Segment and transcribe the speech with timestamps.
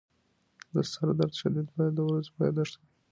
[0.73, 2.93] د سردرد شدت باید د ورځې په یادښت کې وي.